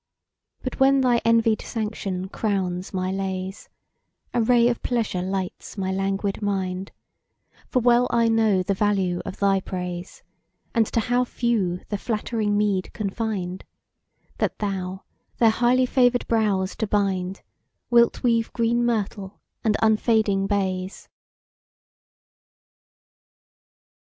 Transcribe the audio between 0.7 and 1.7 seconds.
when thy envied